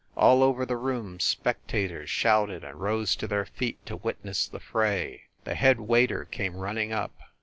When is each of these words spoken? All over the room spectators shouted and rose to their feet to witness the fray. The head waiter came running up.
All 0.17 0.41
over 0.41 0.65
the 0.65 0.77
room 0.77 1.19
spectators 1.19 2.09
shouted 2.09 2.63
and 2.63 2.79
rose 2.81 3.15
to 3.17 3.27
their 3.27 3.45
feet 3.45 3.85
to 3.85 3.97
witness 3.97 4.47
the 4.47 4.59
fray. 4.59 5.25
The 5.43 5.53
head 5.53 5.79
waiter 5.79 6.25
came 6.25 6.55
running 6.57 6.91
up. 6.91 7.15